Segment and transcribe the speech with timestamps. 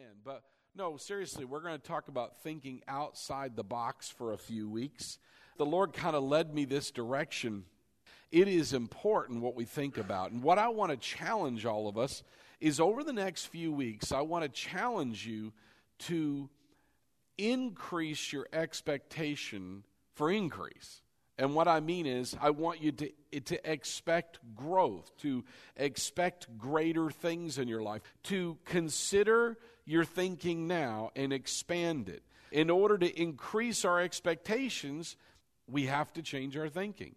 [0.00, 0.16] amen.
[0.24, 0.42] But
[0.74, 5.18] no, seriously, we're going to talk about thinking outside the box for a few weeks.
[5.58, 7.64] The Lord kind of led me this direction.
[8.30, 10.30] It is important what we think about.
[10.30, 12.22] And what I want to challenge all of us
[12.60, 15.52] is over the next few weeks, I want to challenge you
[16.00, 16.48] to
[17.36, 21.02] increase your expectation for increase.
[21.36, 25.42] And what I mean is, I want you to, to expect growth, to
[25.76, 29.56] expect greater things in your life, to consider
[29.90, 32.22] your thinking now and expand it.
[32.52, 35.16] In order to increase our expectations,
[35.68, 37.14] we have to change our thinking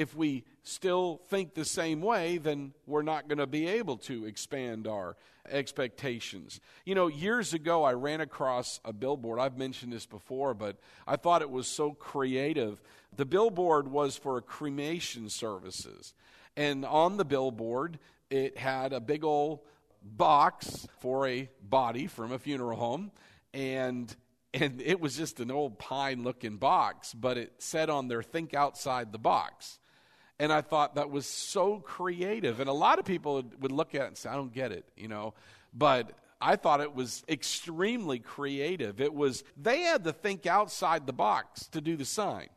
[0.00, 4.24] if we still think the same way, then we're not going to be able to
[4.24, 5.14] expand our
[5.50, 6.58] expectations.
[6.86, 9.38] You know, years ago, I ran across a billboard.
[9.38, 12.80] I've mentioned this before, but I thought it was so creative.
[13.14, 16.14] The billboard was for cremation services.
[16.56, 17.98] And on the billboard,
[18.30, 19.60] it had a big old
[20.02, 23.10] box for a body from a funeral home.
[23.52, 24.14] And
[24.52, 28.52] and it was just an old pine looking box, but it said on there, think
[28.52, 29.78] outside the box.
[30.40, 32.58] And I thought that was so creative.
[32.58, 34.86] And a lot of people would look at it and say, I don't get it,
[34.96, 35.34] you know.
[35.72, 39.00] But I thought it was extremely creative.
[39.00, 42.48] It was, they had to think outside the box to do the sign.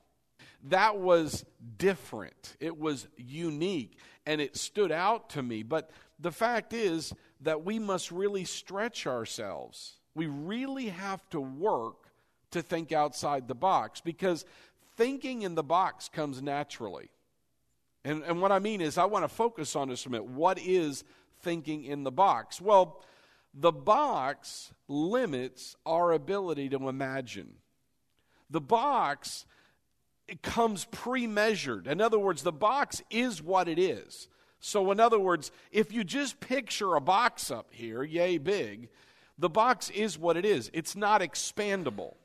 [0.67, 1.43] That was
[1.77, 5.61] different, it was unique, and it stood out to me.
[5.61, 7.13] But the fact is
[7.43, 9.93] that we must really stretch ourselves.
[10.15, 12.07] We really have to work
[12.51, 14.45] to think outside the box because
[14.95, 17.09] thinking in the box comes naturally.
[18.05, 20.25] And, and what I mean is, I want to focus on this a minute.
[20.25, 21.03] What is
[21.41, 22.59] thinking in the box?
[22.59, 23.01] Well,
[23.53, 27.55] the box limits our ability to imagine.
[28.49, 29.45] The box
[30.27, 31.87] it comes pre measured.
[31.87, 34.27] In other words, the box is what it is.
[34.65, 38.87] So, in other words, if you just picture a box up here, yay big,
[39.37, 40.71] the box is what it is.
[40.73, 42.15] It's not expandable.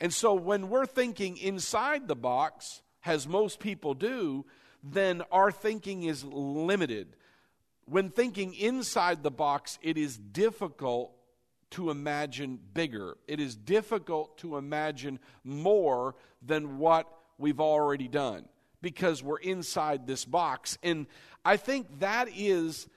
[0.00, 4.46] And so, when we're thinking inside the box, as most people do,
[4.82, 7.16] then our thinking is limited.
[7.84, 11.12] When thinking inside the box, it is difficult
[11.72, 13.18] to imagine bigger.
[13.28, 18.46] It is difficult to imagine more than what we've already done
[18.84, 20.76] because we're inside this box.
[20.82, 21.06] And
[21.44, 22.88] I think that is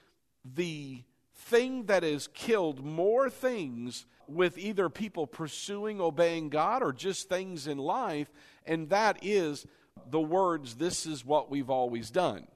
[0.45, 1.03] the
[1.35, 7.67] thing that has killed more things with either people pursuing obeying God or just things
[7.67, 8.29] in life,
[8.65, 9.65] and that is
[10.09, 12.47] the words, this is what we've always done,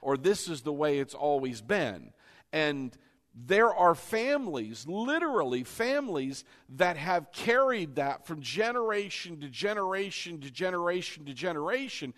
[0.00, 2.12] or this is the way it's always been.
[2.52, 2.96] And
[3.34, 11.26] there are families, literally families, that have carried that from generation to generation to generation
[11.26, 12.14] to generation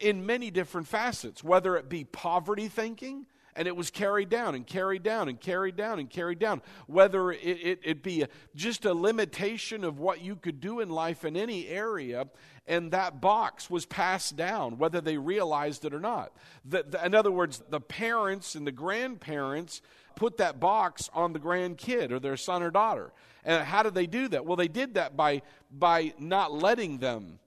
[0.00, 4.66] in many different facets, whether it be poverty thinking, and it was carried down and
[4.66, 6.62] carried down and carried down and carried down.
[6.86, 10.88] Whether it, it, it be a, just a limitation of what you could do in
[10.88, 12.28] life in any area,
[12.66, 16.32] and that box was passed down, whether they realized it or not.
[16.64, 19.82] The, the, in other words, the parents and the grandparents
[20.14, 23.12] put that box on the grandkid or their son or daughter.
[23.44, 24.46] And how did they do that?
[24.46, 27.39] Well, they did that by, by not letting them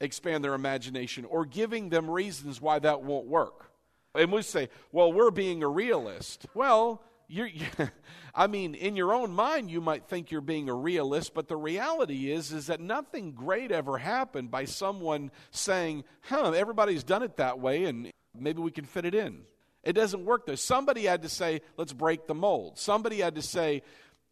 [0.00, 3.70] expand their imagination or giving them reasons why that won't work.
[4.14, 6.46] And we say, well, we're being a realist.
[6.54, 7.48] Well, you're,
[8.34, 11.56] I mean, in your own mind, you might think you're being a realist, but the
[11.56, 17.36] reality is, is that nothing great ever happened by someone saying, huh, everybody's done it
[17.36, 19.42] that way, and maybe we can fit it in.
[19.84, 20.56] It doesn't work there.
[20.56, 22.78] Somebody had to say, let's break the mold.
[22.78, 23.82] Somebody had to say,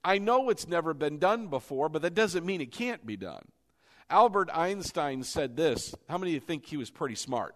[0.04, 3.44] I know it's never been done before, but that doesn't mean it can't be done.
[4.10, 5.94] Albert Einstein said this.
[6.08, 7.54] How many of you think he was pretty smart?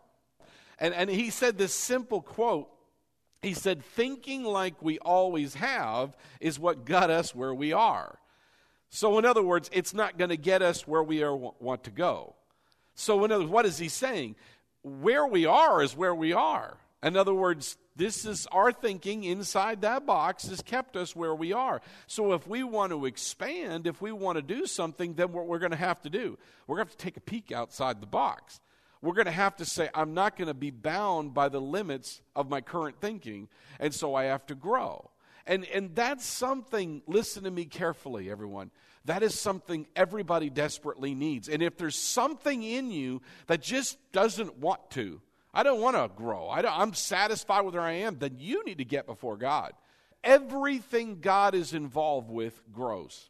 [0.78, 2.68] And, and he said this simple quote.
[3.40, 8.18] He said, Thinking like we always have is what got us where we are.
[8.88, 11.90] So, in other words, it's not going to get us where we are, want to
[11.90, 12.34] go.
[12.94, 14.36] So, in other words, what is he saying?
[14.82, 16.76] Where we are is where we are.
[17.02, 21.52] In other words, this is our thinking inside that box has kept us where we
[21.52, 21.82] are.
[22.06, 25.58] So if we want to expand, if we want to do something, then what we're
[25.58, 28.06] going to have to do, we're going to have to take a peek outside the
[28.06, 28.60] box
[29.02, 32.22] we're going to have to say, I'm not going to be bound by the limits
[32.36, 33.48] of my current thinking,
[33.80, 35.10] and so I have to grow.
[35.44, 38.70] And, and that's something, listen to me carefully, everyone.
[39.04, 41.48] That is something everybody desperately needs.
[41.48, 45.20] And if there's something in you that just doesn't want to,
[45.54, 48.78] I don't want to grow, I am satisfied with where I am, then you need
[48.78, 49.72] to get before God.
[50.24, 53.28] Everything God is involved with grows.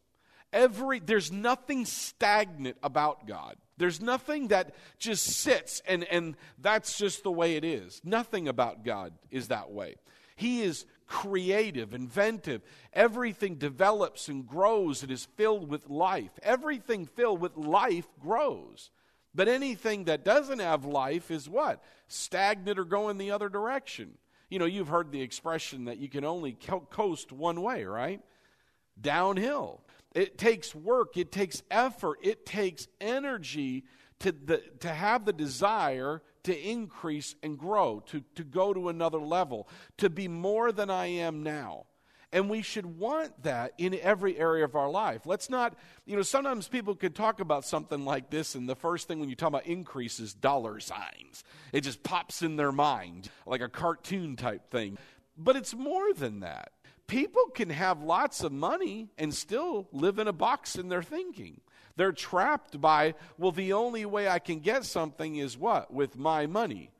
[0.53, 3.57] Every, there's nothing stagnant about God.
[3.79, 8.03] There's nothing that just sits and, and that's just the way it is.
[8.05, 9.97] Nothing about God is that way.
[10.37, 12.63] He is creative, inventive.
[12.93, 16.31] Everything develops and grows and is filled with life.
[16.43, 18.91] Everything filled with life grows.
[19.35, 21.83] But anything that doesn't have life is what?
[22.09, 24.19] Stagnant or going the other direction.
[24.51, 26.53] You know, you've heard the expression that you can only
[26.91, 28.21] coast one way, right?
[29.01, 29.81] Downhill.
[30.15, 33.85] It takes work, it takes effort, it takes energy
[34.19, 39.19] to, the, to have the desire to increase and grow, to, to go to another
[39.19, 39.69] level,
[39.99, 41.87] to be more than I am now.
[42.33, 45.27] And we should want that in every area of our life.
[45.27, 45.75] Let's not,
[46.07, 49.29] you know, sometimes people could talk about something like this, and the first thing when
[49.29, 51.45] you talk about increase is dollar signs.
[51.73, 54.97] It just pops in their mind like a cartoon type thing.
[55.37, 56.73] But it's more than that.
[57.07, 61.61] People can have lots of money and still live in a box in their thinking.
[61.97, 65.93] They're trapped by, well, the only way I can get something is what?
[65.93, 66.91] With my money.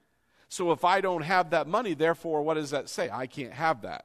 [0.51, 3.09] So if I don't have that money, therefore, what does that say?
[3.11, 4.05] I can't have that.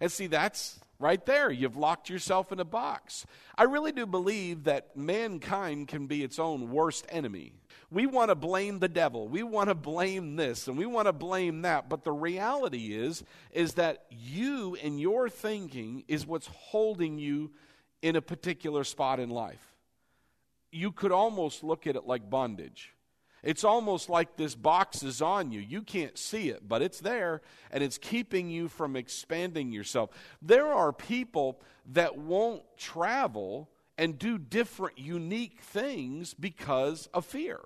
[0.00, 1.50] And see, that's right there.
[1.50, 3.26] You've locked yourself in a box.
[3.56, 7.52] I really do believe that mankind can be its own worst enemy.
[7.90, 9.28] We want to blame the devil.
[9.28, 11.88] We want to blame this and we want to blame that.
[11.88, 17.50] But the reality is is that you and your thinking is what's holding you
[18.02, 19.74] in a particular spot in life.
[20.70, 22.92] You could almost look at it like bondage.
[23.42, 25.60] It's almost like this box is on you.
[25.60, 27.40] You can't see it, but it's there
[27.70, 30.10] and it's keeping you from expanding yourself.
[30.42, 31.60] There are people
[31.92, 37.60] that won't travel and do different, unique things because of fear.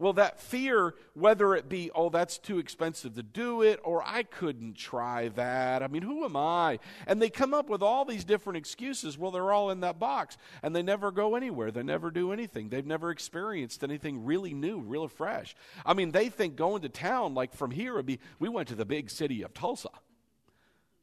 [0.00, 4.22] Well, that fear, whether it be, oh, that's too expensive to do it, or I
[4.22, 5.82] couldn't try that.
[5.82, 6.78] I mean, who am I?
[7.06, 9.18] And they come up with all these different excuses.
[9.18, 11.70] Well, they're all in that box, and they never go anywhere.
[11.70, 12.70] They never do anything.
[12.70, 15.54] They've never experienced anything really new, real fresh.
[15.84, 18.74] I mean, they think going to town, like from here, would be, we went to
[18.74, 19.90] the big city of Tulsa.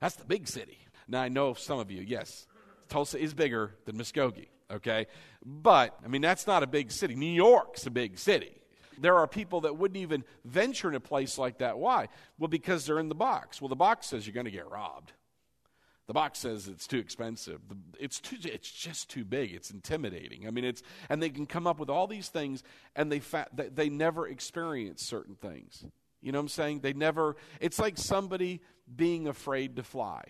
[0.02, 0.80] That's the big city.
[1.08, 2.48] Now, I know some of you, yes,
[2.90, 5.06] Tulsa is bigger than Muskogee, okay?
[5.46, 7.14] But, I mean, that's not a big city.
[7.14, 8.54] New York's a big city.
[9.00, 11.78] There are people that wouldn't even venture in a place like that.
[11.78, 12.10] Why?
[12.38, 13.62] Well, because they're in the box.
[13.62, 15.14] Well, the box says you're going to get robbed.
[16.08, 17.60] The box says it's too expensive.
[18.00, 18.38] It's too.
[18.44, 19.54] It's just too big.
[19.54, 20.48] It's intimidating.
[20.48, 22.64] I mean, it's and they can come up with all these things,
[22.96, 25.84] and they fa- they never experience certain things.
[26.22, 26.80] You know what I'm saying?
[26.80, 27.36] They never.
[27.60, 28.62] It's like somebody
[28.96, 30.24] being afraid to fly.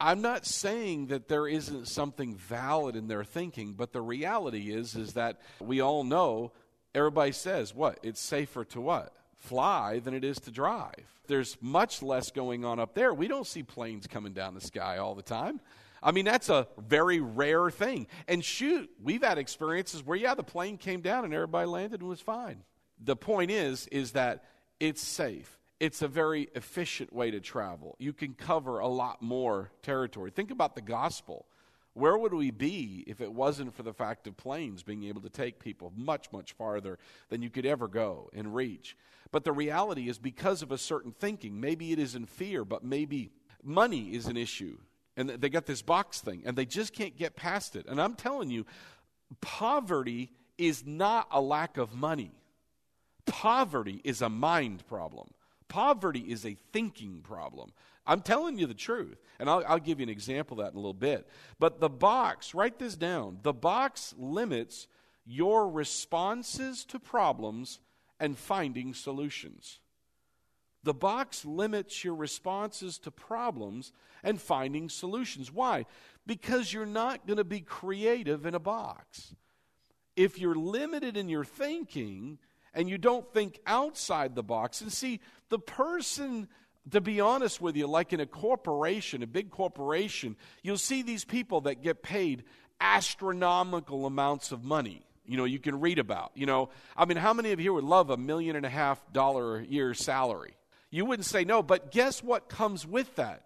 [0.00, 4.96] I'm not saying that there isn't something valid in their thinking, but the reality is
[4.96, 6.50] is that we all know
[6.94, 7.98] everybody says what?
[8.02, 9.12] It's safer to what?
[9.36, 10.94] Fly than it is to drive.
[11.26, 13.14] There's much less going on up there.
[13.14, 15.60] We don't see planes coming down the sky all the time.
[16.02, 18.08] I mean, that's a very rare thing.
[18.26, 22.08] And shoot, we've had experiences where, yeah, the plane came down and everybody landed and
[22.08, 22.64] was fine.
[23.00, 24.44] The point is, is that
[24.80, 25.58] it's safe.
[25.78, 27.96] It's a very efficient way to travel.
[27.98, 30.30] You can cover a lot more territory.
[30.30, 31.46] Think about the gospel.
[31.94, 35.28] Where would we be if it wasn't for the fact of planes being able to
[35.28, 36.98] take people much, much farther
[37.28, 38.96] than you could ever go and reach?
[39.30, 42.84] But the reality is, because of a certain thinking, maybe it is in fear, but
[42.84, 43.30] maybe
[43.62, 44.78] money is an issue.
[45.16, 47.86] And they got this box thing, and they just can't get past it.
[47.86, 48.64] And I'm telling you,
[49.40, 52.32] poverty is not a lack of money,
[53.26, 55.28] poverty is a mind problem.
[55.68, 57.72] Poverty is a thinking problem.
[58.06, 59.18] I'm telling you the truth.
[59.38, 61.28] And I'll, I'll, give you an example of that in a little bit.
[61.58, 64.86] But the box, write this down the box limits
[65.24, 67.80] your responses to problems
[68.18, 69.80] and finding solutions.
[70.84, 73.92] The box limits your responses to problems
[74.24, 75.52] and finding solutions.
[75.52, 75.86] Why?
[76.26, 79.34] Because you're not going to be creative in a box.
[80.16, 82.38] If you're limited in your thinking
[82.74, 86.48] and you don't think outside the box, and see, the person
[86.90, 91.24] to be honest with you, like in a corporation, a big corporation, you'll see these
[91.24, 92.44] people that get paid
[92.80, 95.02] astronomical amounts of money.
[95.24, 96.32] You know, you can read about.
[96.34, 99.00] You know, I mean, how many of you would love a million and a half
[99.12, 100.54] dollar a year salary?
[100.90, 103.44] You wouldn't say no, but guess what comes with that?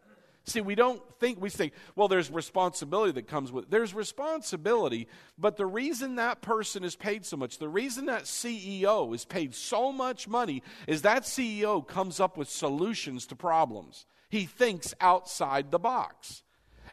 [0.49, 5.57] See, we don't think, we think, well, there's responsibility that comes with There's responsibility, but
[5.57, 9.91] the reason that person is paid so much, the reason that CEO is paid so
[9.91, 14.07] much money is that CEO comes up with solutions to problems.
[14.29, 16.45] He thinks outside the box.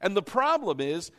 [0.01, 1.11] And the problem is,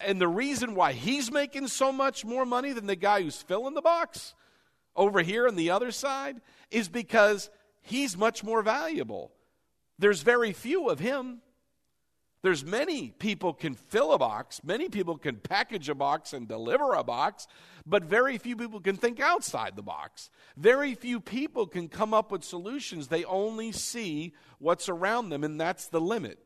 [0.00, 3.74] and the reason why he's making so much more money than the guy who's filling
[3.74, 4.34] the box
[4.96, 6.40] over here on the other side
[6.72, 7.50] is because
[7.82, 9.30] he's much more valuable.
[9.98, 11.40] There's very few of him.
[12.42, 16.92] There's many people can fill a box, many people can package a box and deliver
[16.92, 17.46] a box,
[17.86, 20.28] but very few people can think outside the box.
[20.56, 23.06] Very few people can come up with solutions.
[23.06, 26.38] They only see what's around them, and that's the limit.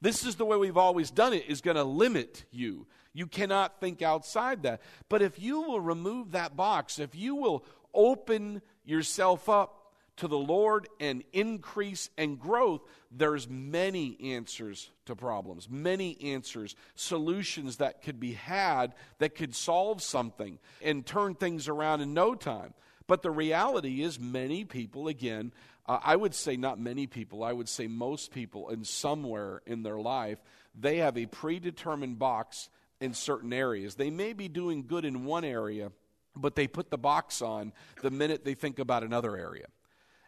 [0.00, 2.86] This is the way we've always done it, is going to limit you.
[3.12, 4.82] You cannot think outside that.
[5.08, 9.75] But if you will remove that box, if you will open yourself up
[10.16, 17.76] to the Lord and increase and growth, there's many answers to problems, many answers, solutions
[17.76, 22.74] that could be had that could solve something and turn things around in no time.
[23.06, 25.52] But the reality is, many people, again,
[25.86, 29.82] uh, I would say not many people, I would say most people, in somewhere in
[29.82, 30.38] their life,
[30.74, 32.68] they have a predetermined box
[33.00, 33.94] in certain areas.
[33.94, 35.92] They may be doing good in one area,
[36.34, 39.66] but they put the box on the minute they think about another area.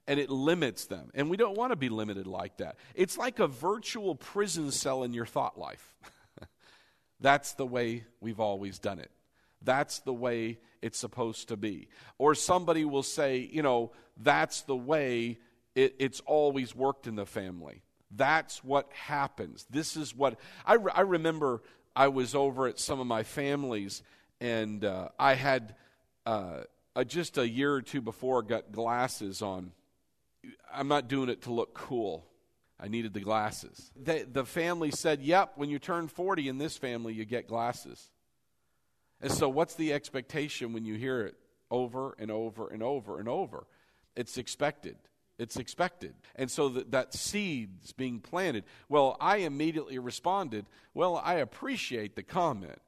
[0.08, 1.10] And it limits them.
[1.14, 2.76] And we don't want to be limited like that.
[2.96, 5.94] It's like a virtual prison cell in your thought life.
[7.20, 9.10] That's the way we've always done it.
[9.62, 11.88] That's the way it's supposed to be.
[12.16, 15.38] Or somebody will say, you know, that's the way
[15.74, 17.82] it, it's always worked in the family.
[18.10, 19.66] That's what happens.
[19.70, 21.62] This is what I, re- I remember
[21.94, 24.02] I was over at some of my families,
[24.40, 25.74] and uh, I had
[26.24, 26.62] uh,
[27.06, 29.72] just a year or two before got glasses on.
[30.72, 32.24] I'm not doing it to look cool.
[32.80, 33.90] I needed the glasses.
[33.96, 38.10] They, the family said, Yep, when you turn 40 in this family, you get glasses.
[39.20, 41.34] And so, what's the expectation when you hear it
[41.70, 43.66] over and over and over and over?
[44.14, 44.96] It's expected.
[45.38, 46.14] It's expected.
[46.34, 48.64] And so that, that seed's being planted.
[48.88, 52.80] Well, I immediately responded, Well, I appreciate the comment.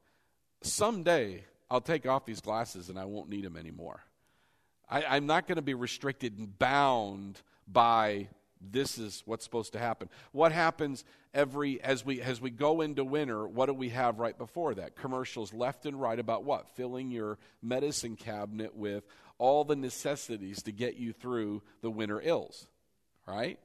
[0.61, 4.01] Someday I'll take off these glasses and I won't need them anymore.
[4.91, 8.27] I, I'm not going to be restricted and bound by
[8.61, 10.09] this is what's supposed to happen.
[10.33, 14.37] What happens every as we as we go into winter, what do we have right
[14.37, 14.95] before that?
[14.95, 16.69] Commercials left and right about what?
[16.75, 19.03] Filling your medicine cabinet with
[19.39, 22.67] all the necessities to get you through the winter ills,
[23.25, 23.57] right?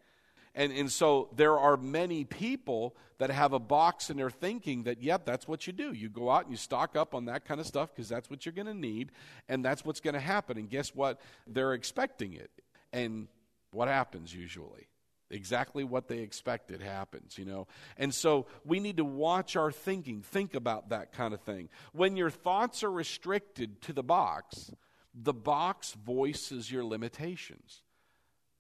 [0.57, 5.03] And, and so there are many people that have a box in their thinking that,
[5.03, 5.93] yep, that's what you do.
[5.93, 8.45] You go out and you stock up on that kind of stuff because that's what
[8.45, 9.13] you're going to need
[9.49, 10.57] and that's what's going to happen.
[10.57, 11.21] And guess what?
[11.47, 12.51] They're expecting it.
[12.93, 13.29] And
[13.71, 14.89] what happens usually?
[15.31, 17.67] Exactly what they expected happens, you know.
[17.99, 21.69] And so we need to watch our thinking, think about that kind of thing.
[21.93, 24.71] When your thoughts are restricted to the box,
[25.15, 27.83] the box voices your limitations.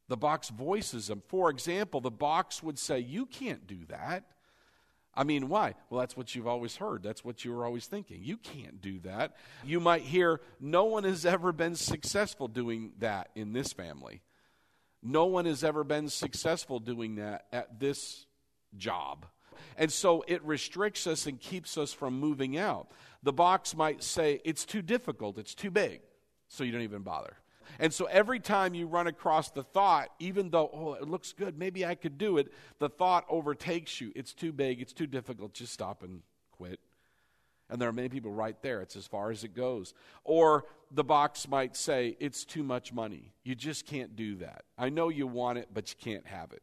[0.08, 1.22] The box voices them.
[1.28, 4.24] For example, the box would say, You can't do that.
[5.18, 5.74] I mean, why?
[5.88, 7.02] Well, that's what you've always heard.
[7.02, 8.22] That's what you were always thinking.
[8.22, 9.36] You can't do that.
[9.64, 14.22] You might hear, No one has ever been successful doing that in this family.
[15.02, 18.26] No one has ever been successful doing that at this
[18.76, 19.26] job.
[19.78, 22.90] And so it restricts us and keeps us from moving out.
[23.22, 26.00] The box might say, It's too difficult, it's too big
[26.48, 27.36] so you don't even bother.
[27.78, 31.58] And so every time you run across the thought, even though, oh, it looks good,
[31.58, 34.12] maybe I could do it, the thought overtakes you.
[34.14, 36.80] It's too big, it's too difficult, just stop and quit.
[37.68, 38.80] And there are many people right there.
[38.80, 39.92] It's as far as it goes.
[40.22, 43.32] Or the box might say, it's too much money.
[43.42, 44.64] You just can't do that.
[44.78, 46.62] I know you want it, but you can't have it.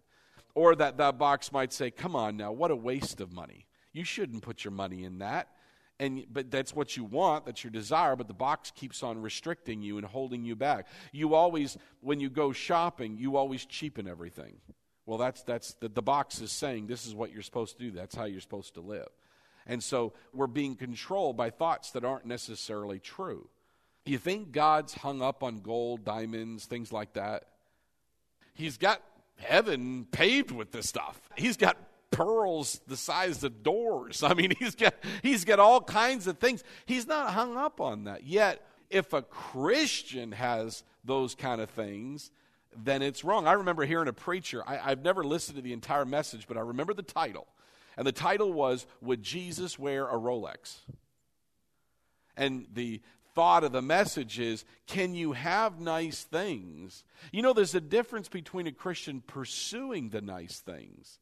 [0.56, 3.66] Or that, that box might say, come on now, what a waste of money.
[3.92, 5.50] You shouldn't put your money in that
[6.00, 9.82] and but that's what you want that's your desire but the box keeps on restricting
[9.82, 10.88] you and holding you back.
[11.12, 14.56] You always when you go shopping you always cheapen everything.
[15.06, 17.92] Well that's that's the, the box is saying this is what you're supposed to do
[17.92, 19.10] that's how you're supposed to live.
[19.66, 23.48] And so we're being controlled by thoughts that aren't necessarily true.
[24.06, 27.46] You think god's hung up on gold diamonds things like that?
[28.56, 29.02] He's got
[29.38, 31.20] heaven paved with this stuff.
[31.36, 31.78] He's got
[32.14, 34.24] pearls the size of doors.
[34.24, 36.64] I mean, he's got, he's got all kinds of things.
[36.86, 38.24] He's not hung up on that.
[38.24, 42.32] Yet, if a Christian has those kind of things,
[42.76, 43.48] then it's wrong.
[43.48, 46.62] I remember hearing a preacher, I, have never listened to the entire message, but I
[46.62, 47.48] remember the title.
[47.98, 50.78] And the title was, Would Jesus Wear a Rolex?
[52.36, 53.02] And the
[53.36, 57.04] thought of the message is, Can you have nice things?
[57.32, 61.20] You know, there's a difference between a Christian pursuing the nice things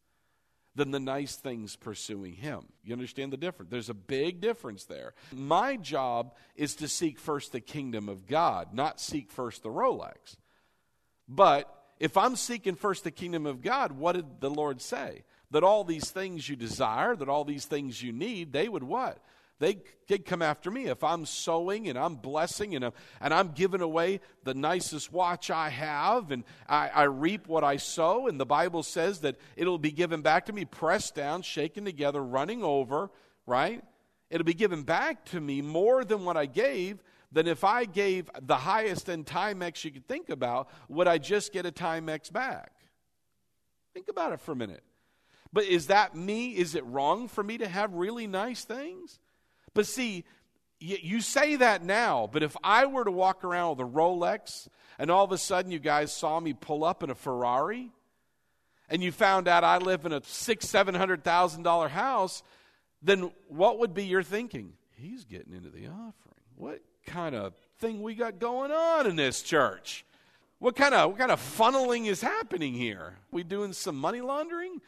[0.76, 2.66] than the nice things pursuing him.
[2.84, 3.72] You understand the difference?
[3.72, 5.14] There's a big difference there.
[5.34, 10.38] My job is to seek first the kingdom of God, not seek first the Rolex.
[11.28, 15.24] But if I'm seeking first the kingdom of God, what did the Lord say?
[15.52, 19.20] That all these things you desire, that all these things you need, they would what?
[19.62, 19.78] They
[20.08, 20.88] could come after me.
[20.88, 25.52] If I'm sowing and I'm blessing and I'm, and I'm giving away the nicest watch
[25.52, 29.78] I have and I, I reap what I sow, and the Bible says that it'll
[29.78, 33.12] be given back to me, pressed down, shaken together, running over,
[33.46, 33.84] right?
[34.32, 37.02] It'll be given back to me more than what I gave.
[37.34, 41.54] Than if I gave the highest end Timex you could think about, would I just
[41.54, 42.74] get a Timex back?
[43.94, 44.84] Think about it for a minute.
[45.54, 46.50] But is that me?
[46.50, 49.18] Is it wrong for me to have really nice things?
[49.74, 50.26] But see,
[50.80, 55.12] you say that now, but if I were to walk around with a Rolex and
[55.12, 57.92] all of a sudden you guys saw me pull up in a Ferrari
[58.90, 62.42] and you found out I live in a six, seven hundred thousand dollar house,
[63.02, 64.74] then what would be your thinking?
[64.96, 66.42] He's getting into the offering.
[66.56, 70.06] What kind of thing we got going on in this church?
[70.60, 73.18] What kind of what kind of funneling is happening here?
[73.32, 74.82] We doing some money laundering?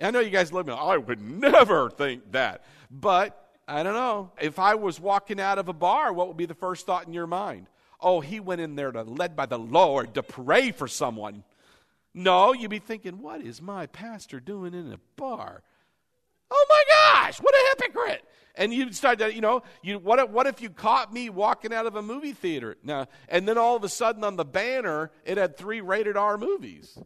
[0.00, 0.72] I know you guys love me.
[0.72, 2.64] I would never think that.
[2.90, 4.30] But I don't know.
[4.40, 7.12] If I was walking out of a bar, what would be the first thought in
[7.12, 7.66] your mind?
[8.00, 11.44] Oh, he went in there to led by the Lord to pray for someone.
[12.12, 15.62] No, you'd be thinking, what is my pastor doing in a bar?
[16.50, 18.24] Oh my gosh, what a hypocrite.
[18.56, 21.72] And you'd start to, you know, you, what, if, what if you caught me walking
[21.74, 22.76] out of a movie theater?
[22.84, 26.38] Now, and then all of a sudden on the banner, it had three rated R
[26.38, 26.96] movies.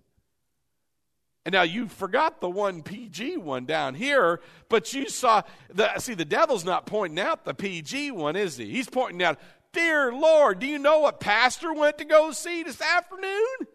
[1.49, 5.41] And now you forgot the one PG one down here, but you saw
[5.73, 8.69] the see the devil's not pointing out the PG one, is he?
[8.69, 9.41] He's pointing out,
[9.73, 13.67] "Dear Lord, do you know what pastor went to go see this afternoon?"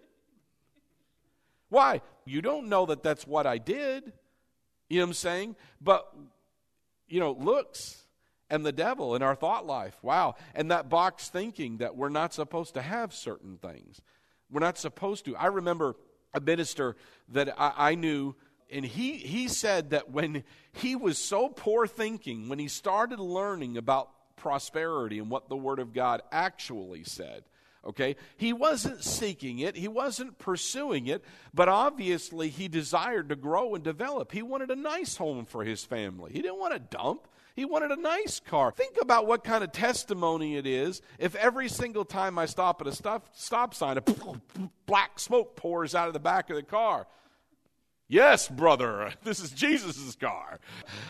[1.70, 2.02] Why?
[2.26, 4.14] You don't know that that's what I did.
[4.88, 5.56] You know what I'm saying?
[5.82, 6.14] But
[7.08, 8.06] you know, looks
[8.52, 9.98] and the devil in our thought life.
[10.04, 10.36] Wow.
[10.54, 14.00] And that box thinking that we're not supposed to have certain things.
[14.52, 15.36] We're not supposed to.
[15.36, 15.96] I remember
[16.34, 16.96] a minister
[17.30, 18.36] that I, I knew
[18.74, 23.78] and he, he said that when he was so poor thinking, when he started learning
[23.78, 27.44] about prosperity and what the Word of God actually said,
[27.86, 31.24] okay, he wasn't seeking it, he wasn't pursuing it,
[31.54, 34.32] but obviously he desired to grow and develop.
[34.32, 37.28] He wanted a nice home for his family, he didn't want a dump.
[37.56, 38.72] He wanted a nice car.
[38.72, 42.88] Think about what kind of testimony it is if every single time I stop at
[42.88, 44.02] a stop, stop sign, a
[44.86, 47.06] black smoke pours out of the back of the car.
[48.08, 50.60] Yes, brother, this is Jesus' car.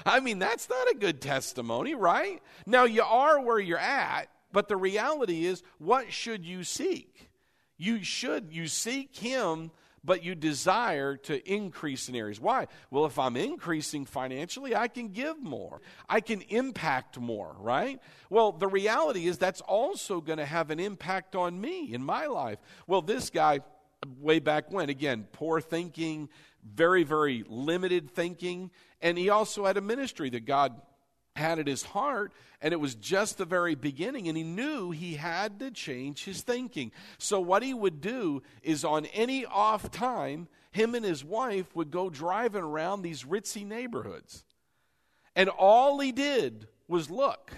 [0.06, 2.42] I mean, that's not a good testimony, right?
[2.66, 7.30] Now, you are where you're at, but the reality is, what should you seek?
[7.78, 9.72] You should, you seek Him
[10.04, 12.40] but you desire to increase in areas.
[12.40, 12.68] Why?
[12.92, 18.00] Well, if I'm increasing financially, I can give more, I can impact more, right?
[18.30, 22.26] Well, the reality is that's also going to have an impact on me in my
[22.26, 22.60] life.
[22.88, 23.62] Well, this guy,
[24.20, 26.30] way back when, again, poor thinking,
[26.64, 30.82] very, very limited thinking, and he also had a ministry that God
[31.36, 35.16] had at his heart, and it was just the very beginning, and he knew he
[35.16, 36.92] had to change his thinking.
[37.18, 41.92] So, what he would do is on any off time, him and his wife would
[41.92, 44.44] go driving around these ritzy neighborhoods.
[45.36, 47.52] And all he did was look.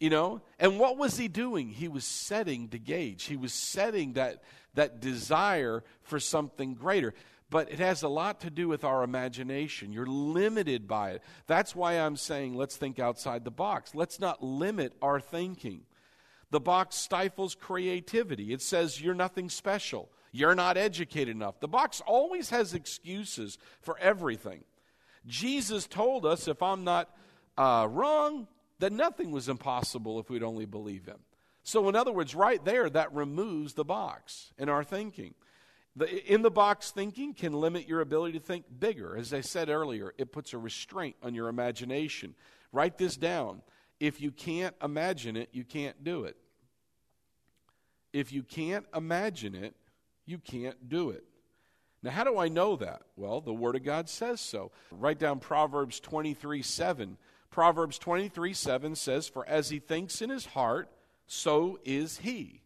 [0.00, 0.40] You know?
[0.58, 1.68] And what was he doing?
[1.68, 3.24] He was setting the gauge.
[3.24, 4.42] He was setting that,
[4.74, 7.14] that desire for something greater
[7.50, 9.92] but it has a lot to do with our imagination.
[9.92, 11.22] You're limited by it.
[11.46, 13.94] That's why I'm saying let's think outside the box.
[13.94, 15.82] Let's not limit our thinking.
[16.50, 18.52] The box stifles creativity.
[18.52, 20.08] It says you're nothing special.
[20.32, 21.60] You're not educated enough.
[21.60, 24.62] The box always has excuses for everything.
[25.26, 27.10] Jesus told us, if I'm not
[27.58, 28.46] uh, wrong,
[28.78, 31.18] that nothing was impossible if we'd only believe him.
[31.62, 35.34] So, in other words, right there, that removes the box in our thinking.
[35.96, 39.16] The in the box thinking can limit your ability to think bigger.
[39.16, 42.34] As I said earlier, it puts a restraint on your imagination.
[42.72, 43.62] Write this down.
[43.98, 46.36] If you can't imagine it, you can't do it.
[48.12, 49.74] If you can't imagine it,
[50.26, 51.24] you can't do it.
[52.02, 53.02] Now, how do I know that?
[53.16, 54.70] Well, the Word of God says so.
[54.90, 57.18] Write down Proverbs 23 7.
[57.50, 60.88] Proverbs 23 7 says, For as he thinks in his heart,
[61.26, 62.59] so is he.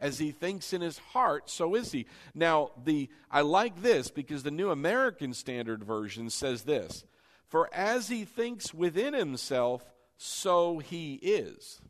[0.00, 2.06] As he thinks in his heart, so is he.
[2.34, 7.04] Now, the I like this because the New American Standard Version says this
[7.48, 9.84] For as he thinks within himself,
[10.16, 11.80] so he is.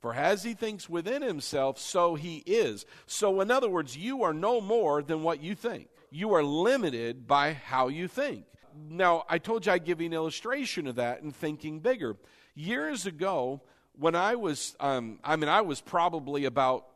[0.00, 2.86] For as he thinks within himself, so he is.
[3.06, 5.88] So, in other words, you are no more than what you think.
[6.10, 8.44] You are limited by how you think.
[8.88, 12.16] Now, I told you I'd give you an illustration of that in thinking bigger.
[12.54, 13.62] Years ago,
[13.98, 16.86] when I was, um, I mean, I was probably about,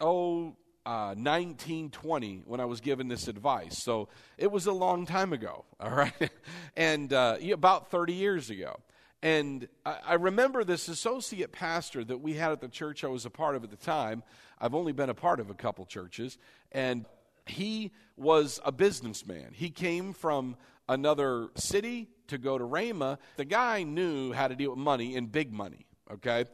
[0.00, 3.82] oh, uh, 19, 20 when I was given this advice.
[3.82, 6.30] So it was a long time ago, all right?
[6.76, 8.80] and uh, about 30 years ago.
[9.22, 13.26] And I, I remember this associate pastor that we had at the church I was
[13.26, 14.22] a part of at the time.
[14.60, 16.38] I've only been a part of a couple churches.
[16.72, 17.04] And
[17.46, 19.52] he was a businessman.
[19.52, 20.56] He came from
[20.88, 23.18] another city to go to Rhema.
[23.36, 26.44] The guy knew how to deal with money and big money okay?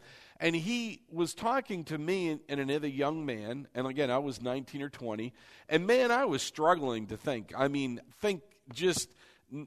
[0.40, 4.82] And he was talking to me and another young man, and again, I was 19
[4.82, 5.32] or 20,
[5.68, 7.52] and man, I was struggling to think.
[7.56, 9.14] I mean, think just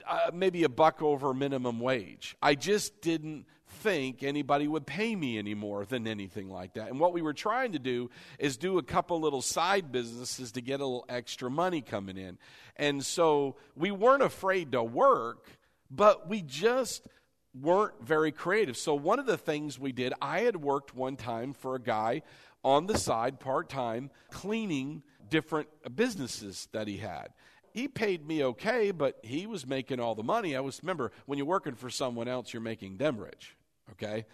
[0.05, 2.35] uh, maybe a buck over minimum wage.
[2.41, 6.89] I just didn't think anybody would pay me any more than anything like that.
[6.89, 10.61] And what we were trying to do is do a couple little side businesses to
[10.61, 12.37] get a little extra money coming in.
[12.75, 15.47] And so we weren't afraid to work,
[15.91, 17.07] but we just
[17.53, 18.77] weren't very creative.
[18.77, 22.23] So one of the things we did, I had worked one time for a guy
[22.63, 27.29] on the side, part time, cleaning different businesses that he had
[27.77, 30.55] he paid me okay, but he was making all the money.
[30.55, 33.55] I was remember when you're working for someone else, you're making them rich.
[33.91, 34.25] Okay?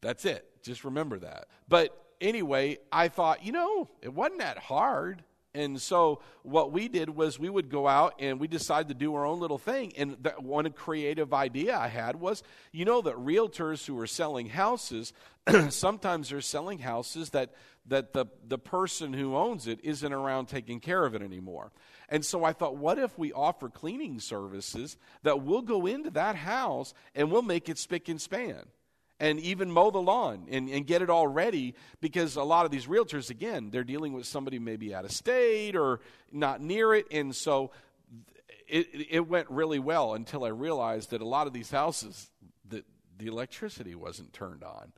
[0.00, 0.44] That's it.
[0.64, 1.46] Just remember that.
[1.68, 5.22] But anyway, I thought, you know, it wasn't that hard.
[5.52, 9.14] And so what we did was we would go out and we decided to do
[9.14, 9.92] our own little thing.
[9.96, 15.12] And one creative idea I had was, you know, that realtors who are selling houses,
[15.70, 17.52] sometimes they're selling houses that
[17.86, 21.72] that the, the person who owns it isn't around taking care of it anymore.
[22.08, 26.36] And so I thought, what if we offer cleaning services that we'll go into that
[26.36, 28.64] house and we'll make it spick and span?
[29.20, 32.72] And even mow the lawn and, and get it all ready because a lot of
[32.72, 36.00] these realtors again they're dealing with somebody maybe out of state or
[36.32, 37.70] not near it and so
[38.66, 42.30] it, it went really well until i realized that a lot of these houses
[42.68, 42.84] that
[43.20, 44.92] the electricity wasn't turned on.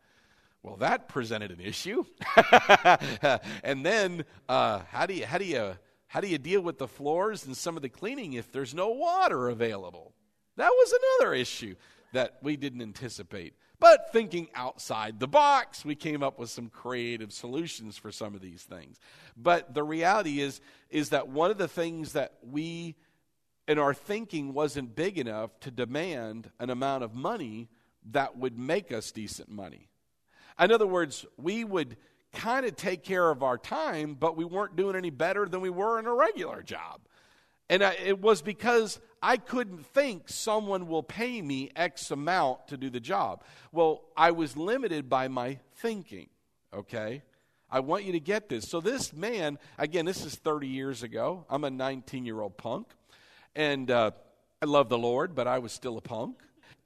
[0.63, 2.05] Well that presented an issue.
[3.65, 6.89] And then uh, how do you how do you how do you deal with the
[6.89, 10.13] floors and some of the cleaning if there's no water available?
[10.57, 11.75] That was another issue
[12.13, 17.33] that we didn't anticipate but thinking outside the box, we came up with some creative
[17.33, 19.01] solutions for some of these things.
[19.37, 22.95] But the reality is, is that one of the things that we
[23.67, 27.69] in our thinking wasn't big enough to demand an amount of money
[28.13, 29.89] that would make us decent money.
[30.61, 31.97] In other words, we would
[32.33, 35.71] kind of take care of our time, but we weren't doing any better than we
[35.71, 37.01] were in a regular job.
[37.69, 42.77] And I, it was because I couldn't think someone will pay me X amount to
[42.77, 43.45] do the job.
[43.71, 46.29] Well, I was limited by my thinking,
[46.75, 47.23] okay?
[47.71, 48.69] I want you to get this.
[48.69, 51.47] So, this man, again, this is 30 years ago.
[51.49, 52.89] I'm a 19 year old punk.
[53.55, 54.11] And uh,
[54.61, 56.37] I love the Lord, but I was still a punk.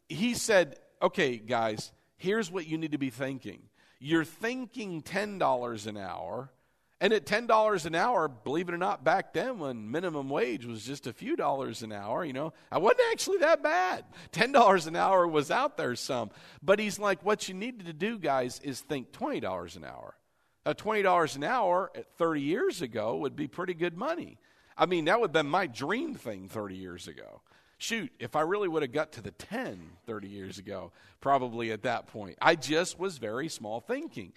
[0.08, 3.62] He said, okay, guys, here's what you need to be thinking.
[3.98, 6.50] You're thinking $10 an hour
[7.00, 10.84] and at $10 an hour, believe it or not, back then when minimum wage was
[10.84, 14.04] just a few dollars an hour, you know, I wasn't actually that bad.
[14.32, 16.30] $10 an hour was out there some.
[16.62, 20.14] But he's like, what you needed to do, guys, is think $20 an hour.
[20.64, 24.38] Now, $20 an hour at 30 years ago would be pretty good money.
[24.76, 27.42] I mean, that would have been my dream thing 30 years ago.
[27.78, 31.82] Shoot, if I really would have got to the 10 30 years ago, probably at
[31.82, 32.38] that point.
[32.40, 34.32] I just was very small thinking.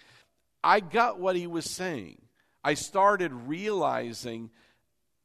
[0.62, 2.20] I got what he was saying.
[2.62, 4.50] I started realizing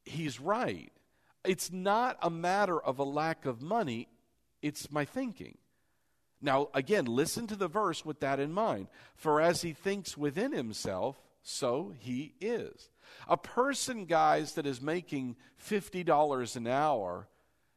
[0.03, 0.91] he's right.
[1.43, 4.07] It's not a matter of a lack of money,
[4.61, 5.57] it's my thinking.
[6.41, 8.87] Now, again, listen to the verse with that in mind.
[9.15, 12.89] For as he thinks within himself, so he is.
[13.27, 17.27] A person, guys, that is making $50 an hour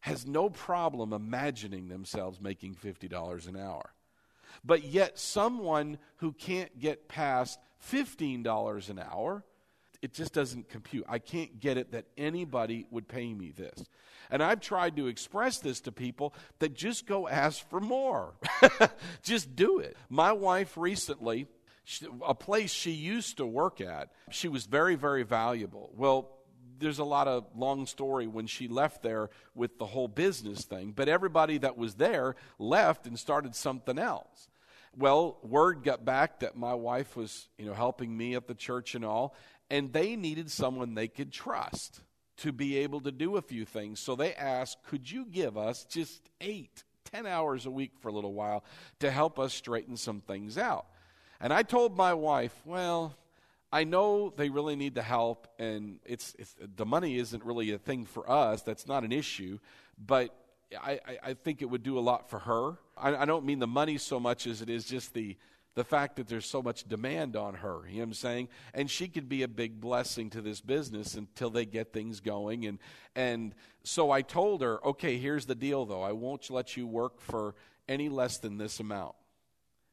[0.00, 3.92] has no problem imagining themselves making $50 an hour.
[4.64, 7.58] But yet, someone who can't get past
[7.90, 9.44] $15 an hour,
[10.00, 11.04] it just doesn't compute.
[11.08, 13.84] I can't get it that anybody would pay me this.
[14.30, 18.34] And I've tried to express this to people that just go ask for more.
[19.22, 19.96] just do it.
[20.08, 21.46] My wife recently,
[22.24, 25.90] a place she used to work at, she was very, very valuable.
[25.96, 26.30] Well,
[26.78, 30.92] there's a lot of long story when she left there with the whole business thing,
[30.94, 34.48] but everybody that was there left and started something else.
[34.98, 38.96] Well, word got back that my wife was, you know, helping me at the church
[38.96, 39.36] and all,
[39.70, 42.00] and they needed someone they could trust
[42.38, 44.00] to be able to do a few things.
[44.00, 48.12] So they asked, Could you give us just eight, ten hours a week for a
[48.12, 48.64] little while
[48.98, 50.86] to help us straighten some things out?
[51.40, 53.16] And I told my wife, Well,
[53.70, 57.78] I know they really need the help, and it's, it's the money isn't really a
[57.78, 58.62] thing for us.
[58.62, 59.60] That's not an issue,
[59.96, 60.34] but
[60.76, 62.78] I, I, I think it would do a lot for her.
[63.00, 65.36] I, I don't mean the money so much as it is just the
[65.74, 67.82] the fact that there's so much demand on her.
[67.86, 68.48] You know what I'm saying?
[68.74, 72.66] And she could be a big blessing to this business until they get things going.
[72.66, 72.78] And
[73.14, 76.02] and so I told her, okay, here's the deal though.
[76.02, 77.54] I won't let you work for
[77.88, 79.14] any less than this amount.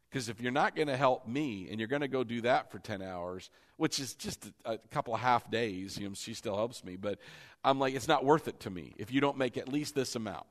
[0.09, 2.71] Because if you're not going to help me and you're going to go do that
[2.71, 6.33] for 10 hours, which is just a, a, couple of half days, you know, she
[6.33, 7.19] still helps me, but
[7.65, 10.15] I'm like, it's not worth it to me if you don't make at least this
[10.15, 10.45] amount.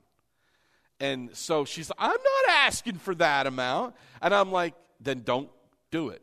[0.99, 3.95] And so she's I'm not asking for that amount.
[4.21, 5.49] And I'm like, then don't
[5.91, 6.21] do it.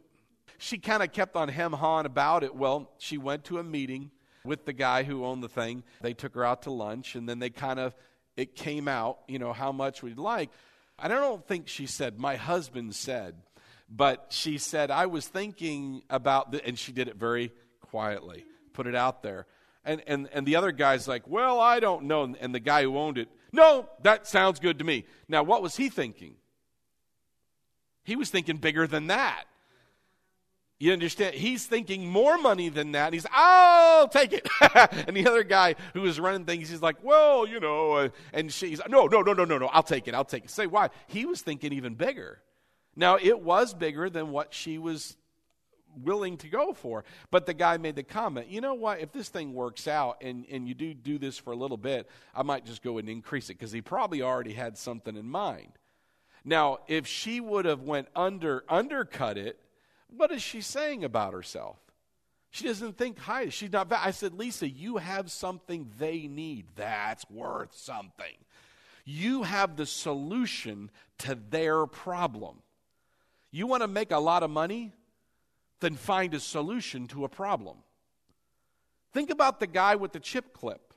[0.59, 2.55] She kind of kept on hem hawing about it.
[2.55, 4.11] Well, she went to a meeting
[4.45, 5.83] with the guy who owned the thing.
[6.01, 7.95] They took her out to lunch, and then they kind of,
[8.37, 10.51] it came out, you know, how much we'd like.
[10.99, 13.35] And I don't think she said, my husband said,
[13.89, 18.87] but she said, I was thinking about, the, and she did it very quietly, put
[18.87, 19.47] it out there.
[19.85, 22.35] And, and, and the other guy's like, well, I don't know.
[22.41, 25.05] And the guy who owned it, no, that sounds good to me.
[25.29, 26.35] Now, what was he thinking?
[28.05, 29.45] He was thinking bigger than that.
[30.83, 31.37] You understand?
[31.37, 33.13] He's thinking more money than that.
[33.13, 34.49] he's, I'll take it.
[35.07, 38.53] and the other guy who was running things, he's like, well, you know, uh, and
[38.53, 40.15] she's, no, no, no, no, no, no, I'll take it.
[40.15, 40.51] I'll take it.
[40.51, 40.91] Say why?
[41.07, 42.41] He was thinking even bigger.
[42.97, 45.17] Now, it was bigger than what she was
[46.01, 47.05] willing to go for.
[47.31, 50.45] But the guy made the comment, you know what, if this thing works out and,
[50.51, 53.51] and you do do this for a little bit, I might just go and increase
[53.51, 55.73] it because he probably already had something in mind.
[56.45, 59.61] Now, if she would have went under undercut it,
[60.09, 61.77] what is she saying about herself?
[62.51, 63.49] She doesn't think high.
[63.49, 63.91] She's not.
[63.91, 66.67] I said, Lisa, you have something they need.
[66.77, 68.35] That's worth something.
[69.05, 72.59] You have the solution to their problem.
[73.51, 74.93] You want to make a lot of money?
[75.83, 77.79] Then find a solution to a problem.
[79.13, 80.95] Think about the guy with the chip clip.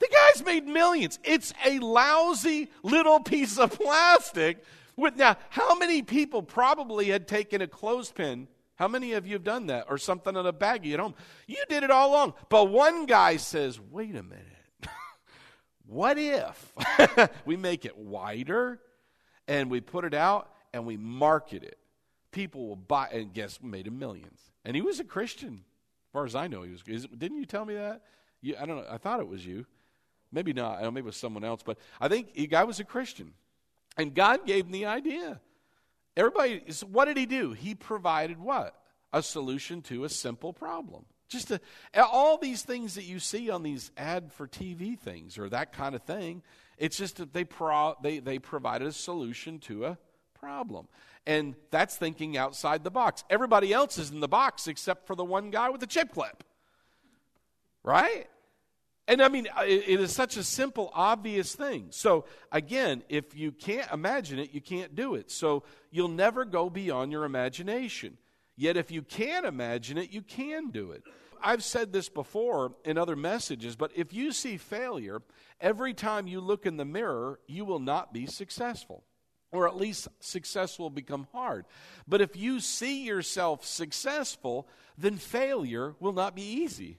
[0.00, 1.20] The guy's made millions.
[1.22, 4.64] It's a lousy little piece of plastic
[4.96, 8.48] with, now, how many people probably had taken a clothespin?
[8.74, 9.86] How many of you have done that?
[9.88, 11.14] Or something in a baggie at home?
[11.46, 12.34] You did it all along.
[12.48, 14.42] But one guy says, wait a minute.
[15.86, 16.72] what if
[17.46, 18.80] we make it wider
[19.46, 21.78] and we put it out and we market it?
[22.32, 24.40] People will buy, and guess made him millions.
[24.64, 25.62] And he was a Christian,
[26.08, 26.62] as far as I know.
[26.62, 26.82] He was.
[26.82, 28.02] Didn't you tell me that?
[28.40, 28.86] You, I don't know.
[28.90, 29.66] I thought it was you.
[30.32, 30.78] Maybe not.
[30.78, 31.62] I know maybe it was someone else.
[31.64, 33.34] But I think the guy was a Christian.
[33.96, 35.40] And God gave him the idea.
[36.16, 37.52] Everybody, what did he do?
[37.52, 38.74] He provided what?
[39.12, 41.04] A solution to a simple problem.
[41.28, 41.60] Just a,
[41.94, 45.94] all these things that you see on these ad for TV things or that kind
[45.94, 46.42] of thing,
[46.76, 49.98] it's just that they, pro, they, they provided a solution to a
[50.34, 50.88] problem.
[51.26, 53.24] And that's thinking outside the box.
[53.30, 56.42] Everybody else is in the box except for the one guy with the chip clip.
[57.84, 58.26] Right?
[59.08, 61.88] And I mean, it is such a simple, obvious thing.
[61.90, 65.30] So, again, if you can't imagine it, you can't do it.
[65.30, 68.16] So, you'll never go beyond your imagination.
[68.56, 71.02] Yet, if you can imagine it, you can do it.
[71.42, 75.22] I've said this before in other messages, but if you see failure,
[75.60, 79.02] every time you look in the mirror, you will not be successful.
[79.52, 81.66] Or at least success will become hard.
[82.08, 86.98] But if you see yourself successful, then failure will not be easy.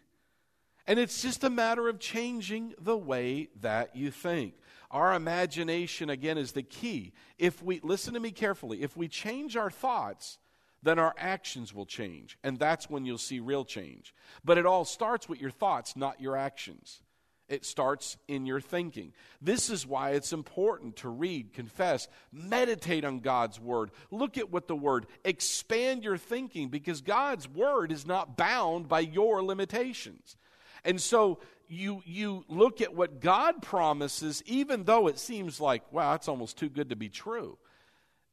[0.85, 4.53] And it's just a matter of changing the way that you think.
[4.91, 7.13] Our imagination, again, is the key.
[7.39, 10.37] If we, listen to me carefully, if we change our thoughts,
[10.83, 12.37] then our actions will change.
[12.43, 14.13] And that's when you'll see real change.
[14.45, 17.01] But it all starts with your thoughts, not your actions.
[17.49, 19.13] It starts in your thinking.
[19.41, 23.91] This is why it's important to read, confess, meditate on God's word.
[24.11, 29.01] Look at what the word, expand your thinking because God's word is not bound by
[29.01, 30.37] your limitations.
[30.85, 36.11] And so you, you look at what God promises, even though it seems like, wow,
[36.11, 37.57] that's almost too good to be true.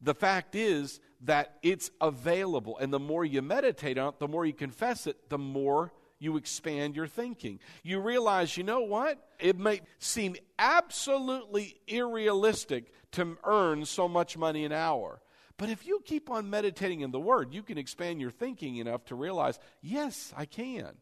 [0.01, 2.79] The fact is that it's available.
[2.79, 6.37] And the more you meditate on it, the more you confess it, the more you
[6.37, 7.59] expand your thinking.
[7.83, 9.19] You realize, you know what?
[9.41, 15.21] It may seem absolutely irrealistic to earn so much money an hour.
[15.57, 19.05] But if you keep on meditating in the Word, you can expand your thinking enough
[19.07, 20.93] to realize, yes, I can.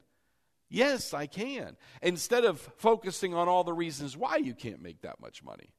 [0.71, 1.77] Yes, I can.
[2.03, 5.71] Instead of focusing on all the reasons why you can't make that much money.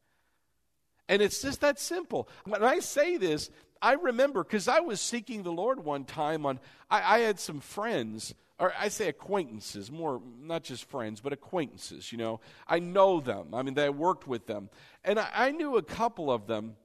[1.07, 2.29] And it's just that simple.
[2.45, 3.49] When I say this,
[3.81, 7.59] I remember because I was seeking the Lord one time on, I, I, had some
[7.59, 12.41] friends, or I say acquaintances, more, not just friends, but acquaintances, you know.
[12.67, 13.53] I know them.
[13.53, 14.69] I mean, I worked with them.
[15.03, 16.75] And I, I knew a couple of them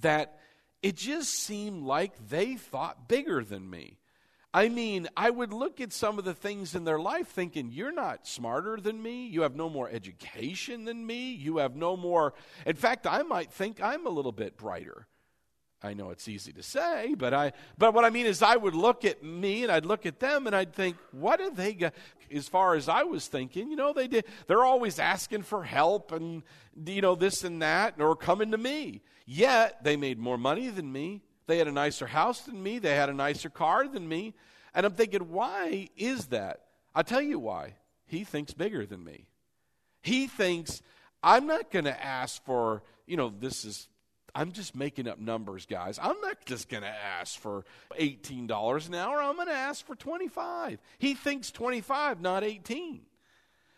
[0.00, 0.38] that
[0.82, 3.98] it just seemed like they thought bigger than me.
[4.52, 7.90] I mean, I would look at some of the things in their life thinking, you're
[7.90, 9.26] not smarter than me.
[9.26, 11.32] You have no more education than me.
[11.32, 12.34] You have no more.
[12.64, 15.08] In fact, I might think I'm a little bit brighter.
[15.84, 18.74] I know it's easy to say, but I but what I mean is I would
[18.74, 21.92] look at me and I'd look at them and I'd think, what do they got
[22.32, 26.10] as far as I was thinking, you know, they did they're always asking for help
[26.10, 26.42] and
[26.86, 29.02] you know this and that or coming to me.
[29.26, 31.22] Yet they made more money than me.
[31.46, 32.78] They had a nicer house than me.
[32.78, 34.34] They had a nicer car than me.
[34.74, 36.60] And I'm thinking, why is that?
[36.94, 37.74] I'll tell you why.
[38.06, 39.26] He thinks bigger than me.
[40.02, 40.82] He thinks,
[41.22, 43.88] I'm not going to ask for, you know, this is,
[44.34, 45.98] I'm just making up numbers, guys.
[46.02, 47.64] I'm not just going to ask for
[47.98, 49.22] $18 an hour.
[49.22, 50.80] I'm going to ask for 25.
[50.98, 53.02] He thinks 25, not 18.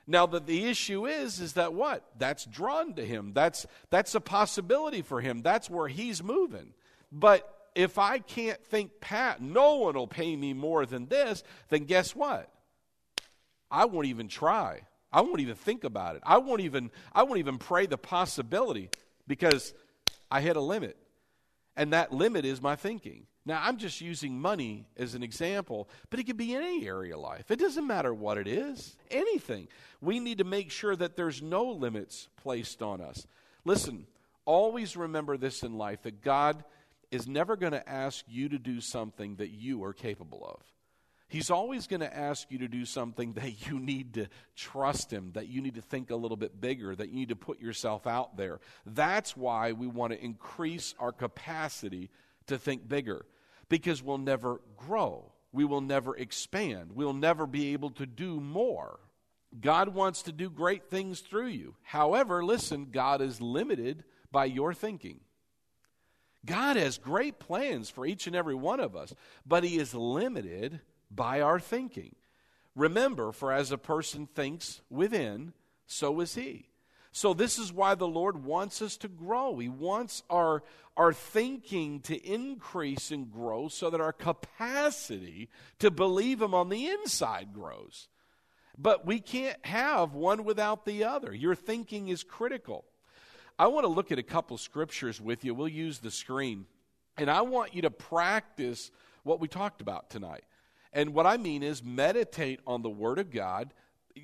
[0.06, 2.04] Now that the issue is is that what?
[2.16, 3.32] That's drawn to him.
[3.34, 5.42] That's that's a possibility for him.
[5.42, 6.74] That's where he's moving.
[7.10, 11.84] But if I can't think pat, no one will pay me more than this, then
[11.84, 12.50] guess what?
[13.70, 14.82] I won't even try.
[15.12, 16.22] I won't even think about it.
[16.24, 18.90] I won't even I won't even pray the possibility
[19.26, 19.74] because
[20.30, 20.96] I hit a limit.
[21.76, 23.26] And that limit is my thinking.
[23.44, 27.20] Now, I'm just using money as an example, but it could be any area of
[27.20, 27.50] life.
[27.50, 29.68] It doesn't matter what it is, anything.
[30.00, 33.26] We need to make sure that there's no limits placed on us.
[33.64, 34.06] Listen,
[34.46, 36.64] always remember this in life that God
[37.10, 40.60] is never going to ask you to do something that you are capable of.
[41.28, 45.32] He's always going to ask you to do something that you need to trust Him,
[45.34, 48.06] that you need to think a little bit bigger, that you need to put yourself
[48.06, 48.60] out there.
[48.84, 52.10] That's why we want to increase our capacity
[52.46, 53.26] to think bigger,
[53.68, 55.32] because we'll never grow.
[55.52, 56.92] We will never expand.
[56.94, 59.00] We'll never be able to do more.
[59.58, 61.76] God wants to do great things through you.
[61.82, 65.20] However, listen, God is limited by your thinking.
[66.44, 69.14] God has great plans for each and every one of us,
[69.46, 72.14] but He is limited by our thinking.
[72.74, 75.52] Remember, for as a person thinks within,
[75.86, 76.68] so is he.
[77.16, 79.56] So, this is why the Lord wants us to grow.
[79.56, 80.62] He wants our,
[80.98, 86.88] our thinking to increase and grow so that our capacity to believe Him on the
[86.88, 88.08] inside grows.
[88.76, 91.32] But we can't have one without the other.
[91.32, 92.84] Your thinking is critical.
[93.58, 95.54] I want to look at a couple scriptures with you.
[95.54, 96.66] We'll use the screen.
[97.16, 98.90] And I want you to practice
[99.22, 100.44] what we talked about tonight.
[100.96, 103.74] And what I mean is meditate on the Word of God,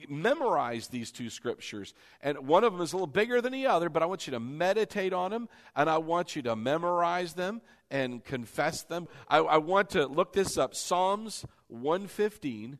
[0.08, 1.92] memorize these two scriptures.
[2.22, 4.30] And one of them is a little bigger than the other, but I want you
[4.30, 9.06] to meditate on them and I want you to memorize them and confess them.
[9.28, 12.78] I, I want to look this up Psalms 115,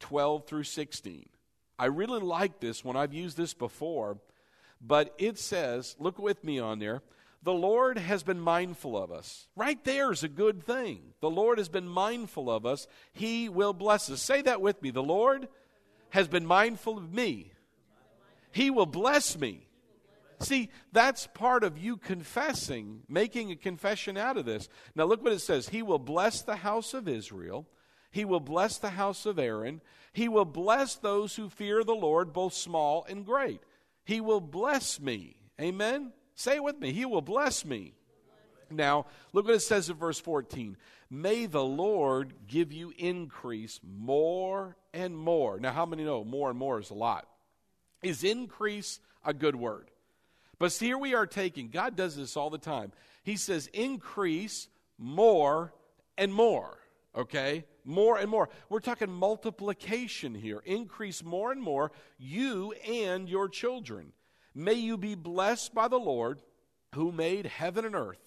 [0.00, 1.26] 12 through 16.
[1.78, 2.94] I really like this one.
[2.94, 4.18] I've used this before,
[4.82, 7.00] but it says, look with me on there
[7.44, 9.48] the Lord has been mindful of us.
[9.54, 11.12] Right there is a good thing.
[11.20, 12.86] The Lord has been mindful of us.
[13.12, 14.22] He will bless us.
[14.22, 14.90] Say that with me.
[14.90, 15.48] The Lord
[16.10, 17.52] has been mindful of me.
[18.50, 19.66] He will bless me.
[20.40, 24.68] See, that's part of you confessing, making a confession out of this.
[24.94, 27.66] Now, look what it says He will bless the house of Israel.
[28.10, 29.80] He will bless the house of Aaron.
[30.12, 33.60] He will bless those who fear the Lord, both small and great.
[34.04, 35.36] He will bless me.
[35.60, 36.12] Amen.
[36.34, 36.92] Say it with me.
[36.92, 37.94] He will bless me.
[38.70, 40.76] Now, look what it says in verse 14.
[41.10, 45.60] May the Lord give you increase more and more.
[45.60, 47.28] Now, how many know more and more is a lot?
[48.02, 49.90] Is increase a good word?
[50.58, 52.92] But see, here we are taking, God does this all the time.
[53.22, 54.68] He says, increase
[54.98, 55.72] more
[56.16, 56.78] and more.
[57.16, 57.64] Okay?
[57.84, 58.48] More and more.
[58.68, 60.60] We're talking multiplication here.
[60.64, 64.12] Increase more and more, you and your children.
[64.54, 66.40] May you be blessed by the Lord
[66.94, 68.20] who made heaven and earth.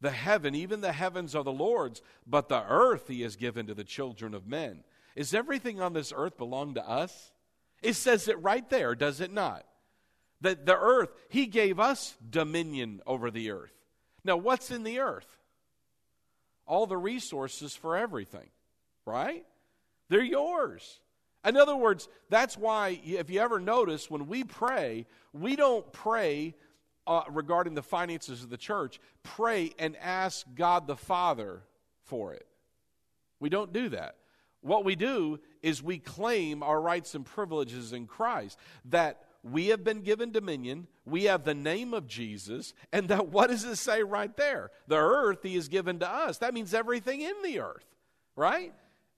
[0.00, 3.74] The heaven, even the heavens are the Lord's, but the earth he has given to
[3.74, 4.82] the children of men.
[5.14, 7.32] Is everything on this earth belong to us?
[7.82, 9.64] It says it right there, does it not?
[10.40, 13.72] That the earth, he gave us dominion over the earth.
[14.24, 15.38] Now, what's in the earth?
[16.66, 18.48] All the resources for everything,
[19.04, 19.44] right?
[20.08, 21.00] They're yours.
[21.44, 26.54] In other words, that's why, if you ever notice, when we pray, we don't pray
[27.06, 31.62] uh, regarding the finances of the church, pray and ask God the Father
[32.04, 32.46] for it.
[33.40, 34.16] We don't do that.
[34.60, 39.82] What we do is we claim our rights and privileges in Christ, that we have
[39.82, 44.04] been given dominion, we have the name of Jesus, and that what does it say
[44.04, 44.70] right there?
[44.86, 46.38] The earth he has given to us.
[46.38, 47.86] That means everything in the earth,
[48.36, 48.72] right?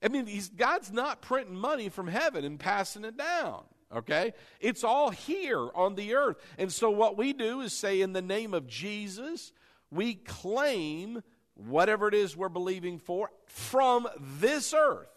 [0.05, 3.63] I mean, God's not printing money from heaven and passing it down.
[3.93, 4.33] Okay?
[4.59, 6.37] It's all here on the earth.
[6.59, 9.51] And so what we do is say, in the name of Jesus,
[9.89, 11.23] we claim
[11.55, 14.07] whatever it is we're believing for from
[14.39, 15.07] this earth.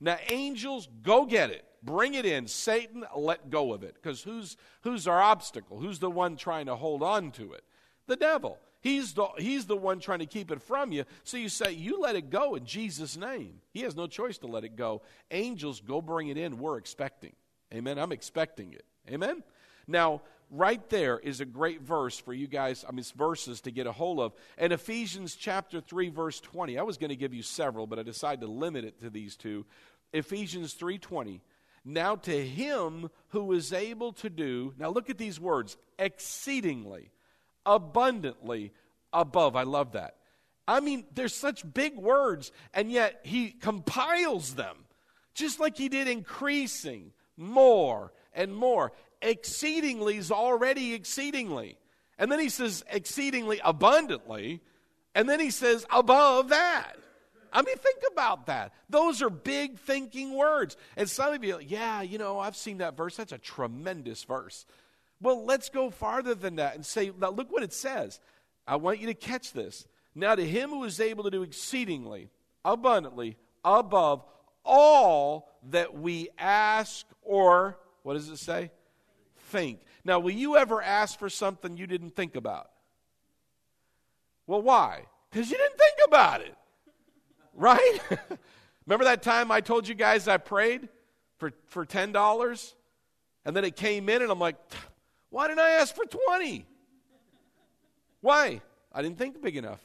[0.00, 1.66] Now, angels, go get it.
[1.82, 2.46] Bring it in.
[2.46, 3.96] Satan, let go of it.
[3.96, 5.78] Because who's, who's our obstacle?
[5.78, 7.64] Who's the one trying to hold on to it?
[8.06, 8.58] The devil.
[8.80, 11.04] He's the, he's the one trying to keep it from you.
[11.24, 13.60] So you say, You let it go in Jesus' name.
[13.72, 15.02] He has no choice to let it go.
[15.30, 16.58] Angels, go bring it in.
[16.58, 17.32] We're expecting.
[17.74, 17.98] Amen.
[17.98, 18.84] I'm expecting it.
[19.10, 19.42] Amen.
[19.86, 23.86] Now, right there is a great verse for you guys, I mean, verses to get
[23.86, 24.32] a hold of.
[24.56, 26.78] And Ephesians chapter 3, verse 20.
[26.78, 29.36] I was going to give you several, but I decided to limit it to these
[29.36, 29.66] two.
[30.12, 31.40] Ephesians 3:20.
[31.84, 37.10] Now to him who is able to do, now look at these words, exceedingly
[37.68, 38.72] abundantly
[39.12, 39.54] above.
[39.54, 40.16] I love that.
[40.66, 44.76] I mean, there's such big words, and yet he compiles them,
[45.34, 48.92] just like he did increasing, more and more.
[49.22, 51.78] Exceedingly is already exceedingly.
[52.18, 54.60] And then he says exceedingly abundantly,
[55.14, 56.94] and then he says above that.
[57.52, 58.74] I mean, think about that.
[58.90, 60.76] Those are big thinking words.
[60.96, 63.16] And some of you, yeah, you know, I've seen that verse.
[63.16, 64.66] That's a tremendous verse.
[65.20, 68.20] Well, let's go farther than that and say, now look what it says.
[68.66, 69.86] I want you to catch this.
[70.14, 72.28] Now, to him who is able to do exceedingly,
[72.64, 74.24] abundantly, above
[74.64, 78.70] all that we ask or, what does it say?
[79.50, 79.80] Think.
[80.04, 82.70] Now, will you ever ask for something you didn't think about?
[84.46, 85.04] Well, why?
[85.30, 86.54] Because you didn't think about it.
[87.54, 87.98] Right?
[88.86, 90.88] Remember that time I told you guys I prayed
[91.38, 92.74] for, for $10?
[93.44, 94.56] And then it came in, and I'm like,
[95.30, 96.66] why didn't I ask for 20?
[98.20, 98.60] Why?
[98.92, 99.80] I didn't think big enough.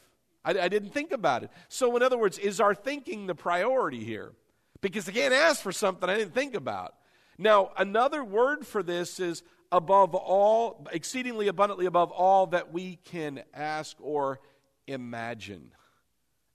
[0.45, 1.51] I, I, didn't think about it.
[1.69, 4.33] So, in other words, is our thinking the priority here?
[4.81, 6.95] Because I can't ask for something I didn't think about.
[7.37, 13.43] Now, another word for this is above all, exceedingly abundantly above all that we can
[13.53, 14.41] ask or
[14.87, 15.71] imagine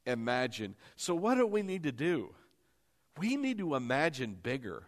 [0.08, 0.74] imagine.
[0.96, 2.34] So, what do we need to do?
[3.18, 4.84] We need to imagine bigger.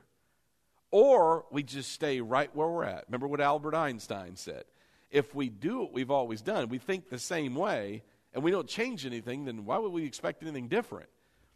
[0.91, 3.05] Or we just stay right where we're at.
[3.09, 4.65] Remember what Albert Einstein said?
[5.11, 8.69] If we do what we've always done, we think the same way, and we don't
[8.69, 11.09] change anything, then why would we expect anything different?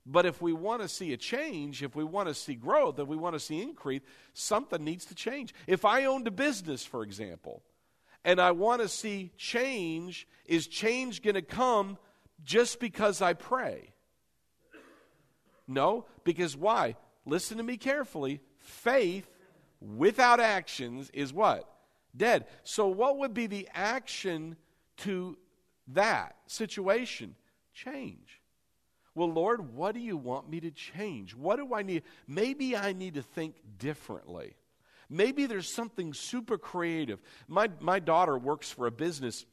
[0.06, 3.08] But if we want to see a change, if we want to see growth, if
[3.08, 4.02] we want to see increase,
[4.34, 5.54] something needs to change.
[5.66, 7.62] If I owned a business, for example,
[8.24, 11.96] and I want to see change, is change going to come
[12.42, 13.94] just because I pray.
[15.66, 16.96] No, because why?
[17.24, 18.40] Listen to me carefully.
[18.64, 19.28] Faith
[19.80, 21.70] without actions is what?
[22.16, 22.46] Dead.
[22.62, 24.56] So, what would be the action
[24.98, 25.36] to
[25.88, 27.34] that situation?
[27.72, 28.40] Change.
[29.14, 31.34] Well, Lord, what do you want me to change?
[31.34, 32.02] What do I need?
[32.26, 34.54] Maybe I need to think differently.
[35.08, 37.20] Maybe there's something super creative.
[37.46, 39.44] My, my daughter works for a business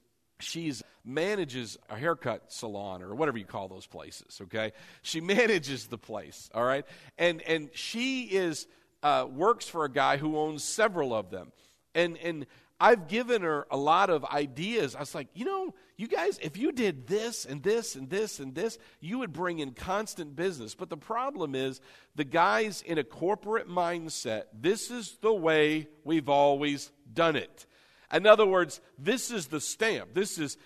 [0.42, 5.98] she's manages a haircut salon or whatever you call those places okay she manages the
[5.98, 6.86] place all right
[7.18, 8.68] and and she is
[9.04, 11.52] uh, works for a guy who owns several of them.
[11.94, 12.46] And and
[12.80, 14.96] i've given her a lot of ideas.
[14.96, 18.40] I was like you know you guys if you did this and this and this
[18.40, 20.74] and this you would bring in constant business.
[20.74, 21.82] But the problem is
[22.16, 24.44] the guys in a corporate mindset.
[24.54, 27.66] This is the way we've always done it.
[28.14, 30.14] In other words, this is the stamp.
[30.14, 30.58] This is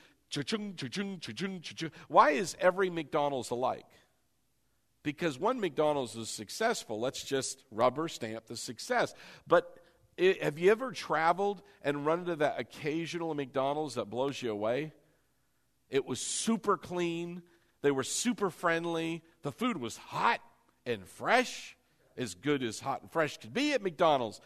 [2.08, 3.86] why is every McDonald's alike?
[5.06, 6.99] Because one McDonald's is successful.
[6.99, 9.14] Let's just rubber stamp the success.
[9.45, 9.78] But
[10.18, 14.93] it, have you ever traveled and run into that occasional McDonald's that blows you away?
[15.91, 17.43] It was super clean.
[17.84, 19.22] They were super friendly.
[19.43, 20.39] The food was hot
[20.88, 21.78] and fresh,
[22.18, 24.41] as good as hot and fresh could be at McDonald's.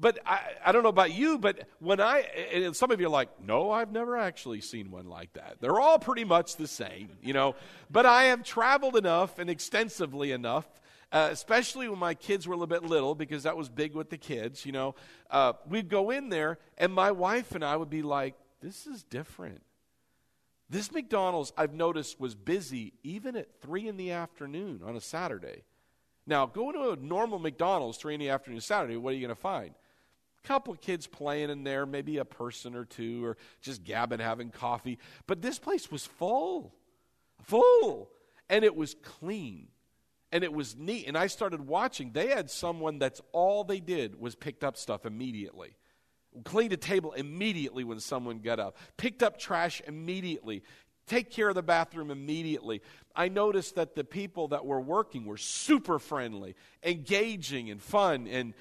[0.00, 2.20] But I, I don't know about you, but when I,
[2.52, 5.56] and some of you are like, no, I've never actually seen one like that.
[5.60, 7.56] They're all pretty much the same, you know.
[7.90, 10.66] But I have traveled enough and extensively enough,
[11.10, 14.08] uh, especially when my kids were a little bit little, because that was big with
[14.08, 14.94] the kids, you know.
[15.30, 19.02] Uh, we'd go in there, and my wife and I would be like, this is
[19.02, 19.62] different.
[20.70, 25.62] This McDonald's, I've noticed, was busy even at 3 in the afternoon on a Saturday.
[26.26, 29.34] Now, go to a normal McDonald's 3 in the afternoon Saturday, what are you going
[29.34, 29.74] to find?
[30.44, 34.50] Couple of kids playing in there, maybe a person or two, or just gabbing, having
[34.50, 34.98] coffee.
[35.26, 36.74] But this place was full,
[37.42, 38.10] full,
[38.48, 39.68] and it was clean,
[40.32, 41.06] and it was neat.
[41.06, 42.12] And I started watching.
[42.12, 45.76] They had someone that's all they did was picked up stuff immediately.
[46.44, 48.76] Cleaned a table immediately when someone got up.
[48.96, 50.62] Picked up trash immediately
[51.08, 52.82] take care of the bathroom immediately.
[53.16, 58.28] I noticed that the people that were working were super friendly, engaging, and fun.
[58.28, 58.54] And,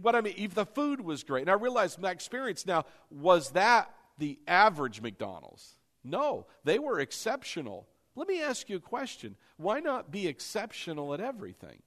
[0.00, 3.50] what I mean, if the food was great, and I realized my experience now was
[3.50, 5.74] that the average McDonald's?
[6.04, 7.86] No, they were exceptional.
[8.14, 9.36] Let me ask you a question.
[9.56, 11.82] Why not be exceptional at everything?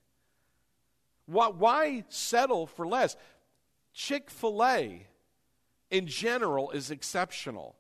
[1.26, 3.16] Why, why settle for less?
[3.94, 5.08] Chick fil A
[5.90, 7.76] in general is exceptional.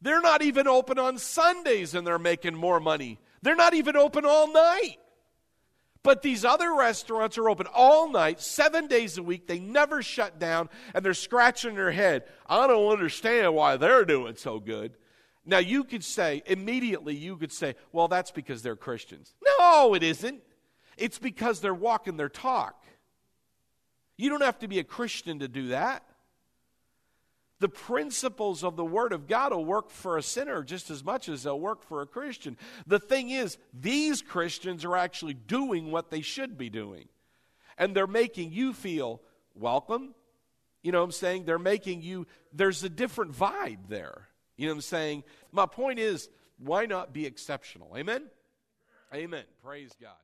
[0.00, 3.18] They're not even open on Sundays and they're making more money.
[3.42, 4.96] They're not even open all night.
[6.02, 9.46] But these other restaurants are open all night, seven days a week.
[9.46, 12.24] They never shut down, and they're scratching their head.
[12.46, 14.92] I don't understand why they're doing so good.
[15.44, 19.34] Now, you could say, immediately, you could say, well, that's because they're Christians.
[19.58, 20.42] No, it isn't.
[20.96, 22.84] It's because they're walking their talk.
[24.16, 26.02] You don't have to be a Christian to do that.
[27.60, 31.28] The principles of the Word of God will work for a sinner just as much
[31.28, 32.56] as they'll work for a Christian.
[32.86, 37.08] The thing is, these Christians are actually doing what they should be doing.
[37.76, 39.20] And they're making you feel
[39.54, 40.14] welcome.
[40.82, 41.44] You know what I'm saying?
[41.44, 44.28] They're making you, there's a different vibe there.
[44.56, 45.24] You know what I'm saying?
[45.50, 46.28] My point is,
[46.58, 47.96] why not be exceptional?
[47.96, 48.24] Amen?
[49.14, 49.44] Amen.
[49.64, 50.18] Praise God.